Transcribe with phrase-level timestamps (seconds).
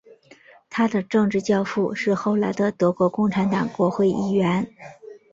[0.71, 4.67] 他的政治教父是后来的德国共产党国会议员。